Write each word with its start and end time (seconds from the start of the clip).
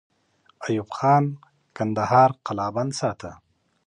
ایوب 0.65 0.89
خان 0.97 1.25
کندهار 1.75 2.29
قلابند 2.45 2.91
ساته. 2.99 3.31